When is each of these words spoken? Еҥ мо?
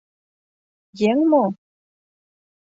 Еҥ 1.09 1.19
мо? 1.31 1.43